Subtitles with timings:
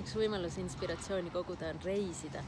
[0.00, 2.42] üks võimalus inspiratsiooni koguda on reisida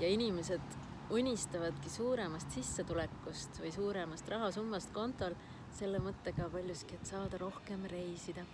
[0.00, 0.78] ja inimesed
[1.14, 5.36] unistavadki suuremast sissetulekust või suuremast rahasummast kontol
[5.74, 8.44] selle mõttega paljuski, et saada rohkem reisida.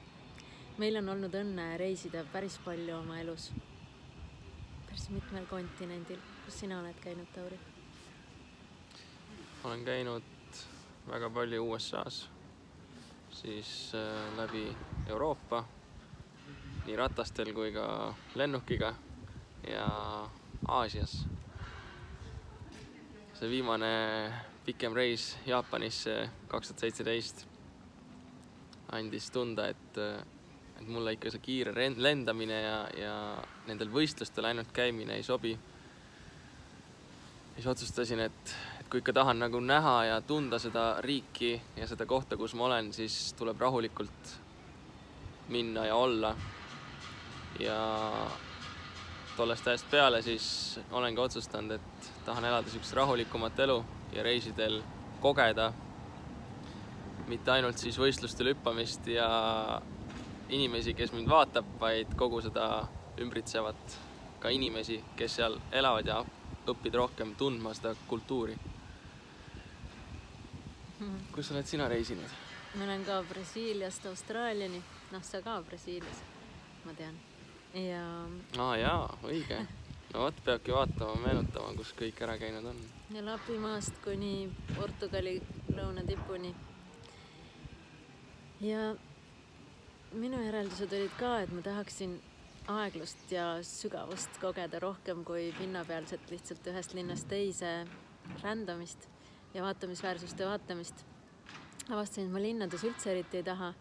[0.79, 3.51] meil on olnud õnne reisida päris palju oma elus.
[4.87, 6.19] päris mitmel kontinendil.
[6.45, 7.59] kus sina oled käinud, Tauri?
[9.65, 10.23] olen käinud
[11.09, 12.29] väga palju USA-s,
[13.31, 14.77] siis äh, läbi
[15.09, 15.65] Euroopa,
[16.87, 17.87] nii ratastel kui ka
[18.35, 18.95] lennukiga
[19.69, 19.87] ja
[20.69, 21.21] Aasias
[23.41, 23.93] see viimane
[24.65, 26.17] pikem reis Jaapanisse
[26.49, 27.47] kaks tuhat seitseteist
[28.93, 29.99] andis tunda, et,
[30.81, 33.15] et mulle ikka see kiire lendamine ja, ja
[33.69, 35.57] nendel võistlustel ainult käimine ei sobi.
[37.55, 42.07] siis otsustasin, et, et kui ikka tahan nagu näha ja tunda seda riiki ja seda
[42.07, 44.35] kohta, kus ma olen, siis tuleb rahulikult
[45.49, 46.35] minna ja olla.
[47.59, 47.81] Ja
[49.37, 54.83] tollest ajast peale siis olengi otsustanud, et tahan elada niisugust rahulikumat elu ja reisidel
[55.21, 55.73] kogeda
[57.31, 59.29] mitte ainult siis võistlustel hüppamist ja
[60.51, 62.67] inimesi, kes mind vaatab, vaid kogu seda
[63.23, 63.97] ümbritsevat
[64.43, 66.21] ka inimesi, kes seal elavad ja
[66.71, 68.59] õppida rohkem tundma seda kultuuri.
[71.33, 72.39] kus oled sina reisinud?
[72.75, 76.23] ma olen ka Brasiiliast Austraaliani, noh, sa ka Brasiilias,
[76.85, 77.30] ma tean
[77.75, 78.05] ja.
[78.59, 79.61] aa jaa, õige.
[80.15, 82.81] no vot, peabki vaatama, meenutama, kus kõik ära käinud on.
[83.15, 85.37] ja Lapimaast kuni Portugali
[85.77, 86.55] lõunatipuni.
[88.61, 88.91] ja
[90.13, 92.19] minu järeldused olid ka, et ma tahaksin
[92.71, 97.87] aeglust ja sügavust kogeda rohkem kui pinnapealset lihtsalt ühest linnast teise
[98.43, 99.09] rändamist
[99.55, 101.07] ja vaatamisväärsuste vaatamist.
[101.89, 103.73] avastasin, et ma linnades üldse eriti ei taha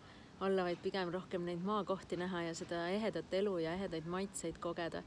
[0.41, 5.03] olla, vaid pigem rohkem neid maakohti näha ja seda ehedat elu ja ehedaid maitseid kogeda.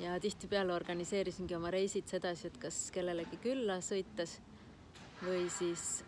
[0.00, 4.38] ja tihtipeale organiseerisingi oma reisid sedasi, et kas kellelegi külla sõites
[5.22, 6.04] või siis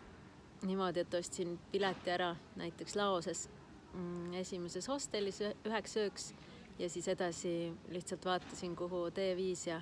[0.65, 3.47] niimoodi, et ostsin pileti ära näiteks Laoses
[3.93, 6.33] mm, esimeses hostellis üheks ööks
[6.79, 7.53] ja siis edasi
[7.89, 9.81] lihtsalt vaatasin, kuhu tee viis ja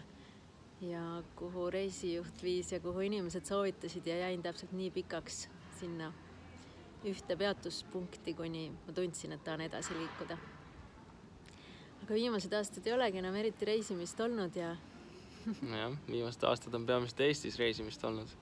[0.82, 5.48] ja kuhu reisijuht viis ja kuhu inimesed soovitasid ja jäin täpselt nii pikaks
[5.80, 6.14] sinna
[7.06, 10.38] ühte peatuspunkti, kuni ma tundsin, et tahan edasi liikuda.
[12.04, 14.76] aga viimased aastad ei olegi enam eriti reisimist olnud ja
[15.72, 18.34] nojah, viimased aastad on peamiselt Eestis reisimist olnud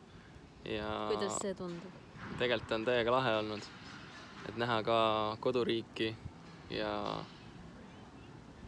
[0.66, 2.02] ja kuidas see tundub?
[2.40, 3.70] tegelikult on täiega lahe olnud,
[4.50, 4.98] et näha ka
[5.44, 6.14] koduriiki
[6.72, 6.94] ja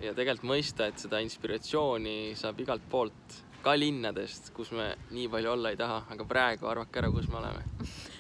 [0.04, 5.50] ja tegelikult mõista, et seda inspiratsiooni saab igalt poolt ka linnadest, kus me nii palju
[5.56, 7.64] olla ei taha, aga praegu arvake ära, kus me oleme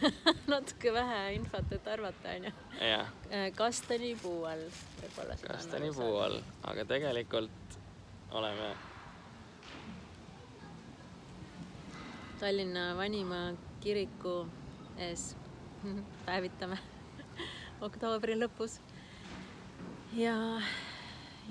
[0.53, 2.53] natuke vähe infot, et arvata, onju.
[2.81, 4.63] Äh, kastani puu all
[5.01, 5.37] võib-olla.
[5.43, 6.39] kastani puu all,
[6.71, 7.77] aga tegelikult
[8.35, 8.71] oleme.
[12.41, 13.43] Tallinna vanima
[13.85, 14.39] kiriku
[14.97, 15.27] ees
[16.25, 16.81] päevitame
[17.85, 18.79] oktoobri lõpus.
[20.17, 20.35] ja,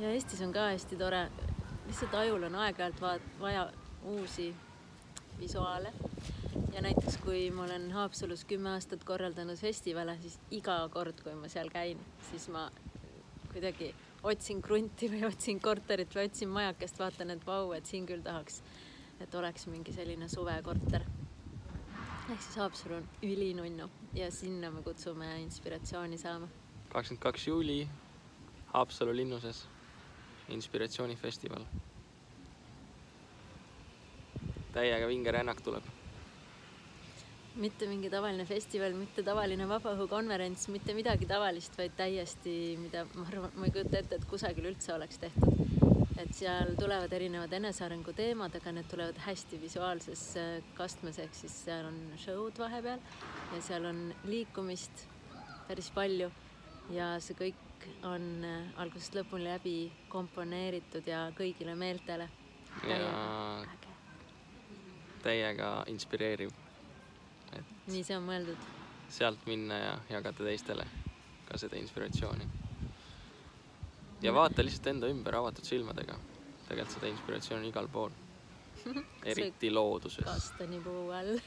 [0.03, 1.29] ja Eestis on ka hästi tore,
[1.87, 3.03] lihtsalt ajul on aeg-ajalt
[3.39, 3.69] vaja
[4.05, 4.55] uusi
[5.39, 5.93] visuaale.
[6.73, 11.49] ja näiteks, kui ma olen Haapsalus kümme aastat korraldanud festivale, siis iga kord, kui ma
[11.49, 12.01] seal käin,
[12.31, 12.69] siis ma
[13.53, 18.23] kuidagi otsin krunti või otsin korterit või otsin majakest, vaatan, et vau, et siin küll
[18.23, 18.63] tahaks,
[19.21, 21.07] et oleks mingi selline suvekorter.
[22.31, 26.49] ehk siis Haapsalu on ülinunnu ja sinna me kutsume inspiratsiooni saama.
[26.89, 27.89] kakskümmend kaks juuli
[28.67, 29.67] Haapsalu linnuses
[30.49, 31.67] inspiratsioonifestival
[34.75, 35.93] täiega vinge rännak tuleb.
[37.55, 43.53] mitte mingi tavaline festival, mitte tavaline vabaõhukonverents, mitte midagi tavalist, vaid täiesti, mida ma arvan,
[43.55, 45.61] ma ei kujuta ette, et kusagil üldse oleks tehtud.
[46.19, 51.55] et seal tulevad erinevad enesearengu teemad, aga need tulevad hästi visuaalses äh, kastmes, ehk siis
[51.69, 53.03] seal on show'd vahepeal
[53.55, 55.07] ja seal on liikumist
[55.69, 56.31] päris palju
[56.95, 62.29] ja see kõik on äh, algusest lõpuni läbi komponeeritud ja kõigile meeltele.
[62.89, 63.01] ja
[65.25, 66.53] täiega inspireeriv.
[67.53, 68.69] et nii see on mõeldud.
[69.15, 70.87] sealt minna ja jagada teistele
[71.49, 72.49] ka seda inspiratsiooni.
[74.23, 76.19] ja vaata lihtsalt enda ümber avatud silmadega.
[76.69, 78.13] tegelikult seda inspiratsiooni igal pool.
[79.33, 80.25] eriti looduses.
[80.25, 81.39] kastanipuu all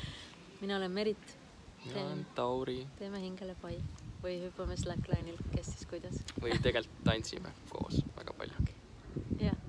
[0.60, 1.38] mina olen Merit.
[1.84, 2.86] mina olen Tauri.
[2.98, 3.80] teeme hingele pai
[4.22, 6.22] või hüppame slackline'il, kes siis kuidas.
[6.42, 8.70] või tegelikult tantsime koos väga palju.
[9.48, 9.60] jah,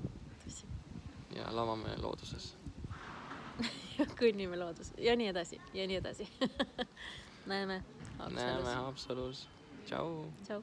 [0.45, 0.69] tõsi.
[1.35, 2.56] ja lavame looduses
[4.19, 6.27] kõnnime loodus ja nii edasi ja nii edasi
[7.51, 7.83] näeme
[8.17, 8.43] Haapsalus.
[8.43, 9.49] näeme Haapsalus.
[9.85, 10.25] tšau.
[10.43, 10.61] tšau.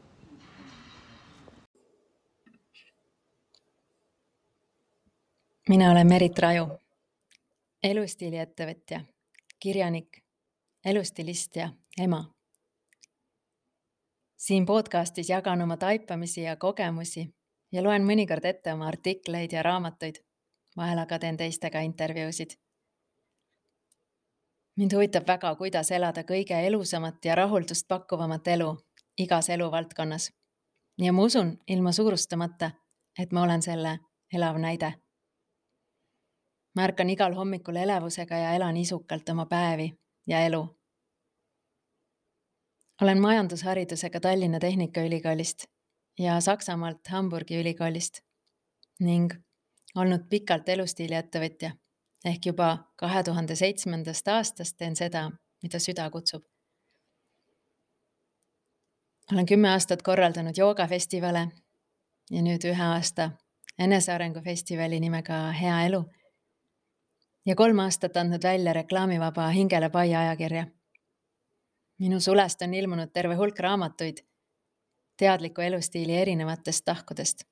[5.69, 6.67] mina olen Merit Raju,
[7.83, 9.01] elustiiliettevõtja,
[9.59, 10.19] kirjanik,
[10.85, 11.71] elustilist ja
[12.01, 12.25] ema.
[14.37, 17.35] siin podcastis jagan oma taipamisi ja kogemusi
[17.73, 20.21] ja loen mõnikord ette oma artikleid ja raamatuid.
[20.77, 22.59] vahel aga teen teistega intervjuusid.
[24.77, 28.77] Mind huvitab väga, kuidas elada kõige elusamat ja rahuldust pakkuvamat elu
[29.19, 30.33] igas eluvaldkonnas.
[30.99, 32.71] ja ma usun ilma suurustamata,
[33.19, 33.99] et ma olen selle
[34.33, 34.95] elav näide
[36.75, 39.93] ma ärkan igal hommikul elevusega ja elan isukalt oma päevi
[40.27, 40.77] ja elu.
[43.03, 45.65] olen majandusharidusega Tallinna Tehnikaülikoolist
[46.19, 48.21] ja Saksamaalt Hamburgi ülikoolist
[49.01, 49.35] ning
[49.95, 51.71] olnud pikalt elustiiliettevõtja
[52.25, 55.31] ehk juba kahe tuhande seitsmendast aastast teen seda,
[55.63, 56.43] mida süda kutsub.
[59.33, 61.49] olen kümme aastat korraldanud joogafestivale
[62.31, 63.31] ja nüüd ühe aasta
[63.79, 66.05] enesearengufestivali nimega Hea elu
[67.47, 70.67] ja kolm aastat andnud välja reklaamivaba Hingele pai ajakirja.
[71.99, 74.25] minu sulest on ilmunud terve hulk raamatuid
[75.17, 77.45] teadliku elustiili erinevatest tahkudest,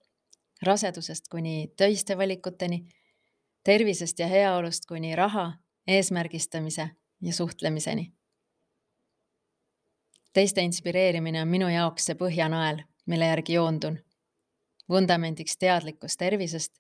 [0.63, 2.87] rasedusest kuni töiste valikuteni,
[3.65, 5.53] tervisest ja heaolust kuni raha,
[5.87, 8.13] eesmärgistamise ja suhtlemiseni.
[10.33, 13.99] teiste inspireerimine on minu jaoks see põhjanael, mille järgi joondun.
[14.89, 16.73] vundamendiks teadlikkus tervisest,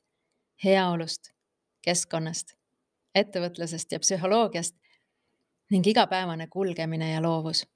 [0.64, 1.32] heaolust,
[1.82, 2.56] keskkonnast
[3.14, 4.76] ettevõtlusest ja psühholoogiast
[5.72, 7.66] ning igapäevane kulgemine ja loovus.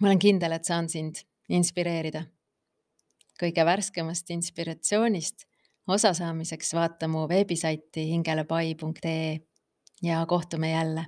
[0.00, 2.24] ma olen kindel, et saan sind inspireerida.
[3.40, 5.47] kõige värskemast inspiratsioonist
[5.88, 9.38] osa saamiseks vaata mu veebisaiti hingelepai.ee
[10.02, 11.06] ja kohtume jälle